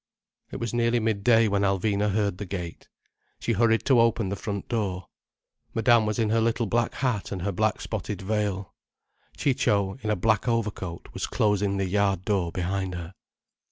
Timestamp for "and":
7.31-7.43